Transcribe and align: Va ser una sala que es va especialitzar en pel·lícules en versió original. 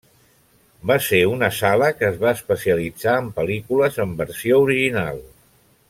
Va 0.91 0.95
ser 1.07 1.19
una 1.31 1.49
sala 1.57 1.91
que 1.99 2.09
es 2.13 2.17
va 2.23 2.31
especialitzar 2.37 3.13
en 3.25 3.29
pel·lícules 3.39 4.01
en 4.07 4.17
versió 4.23 4.59
original. 4.65 5.23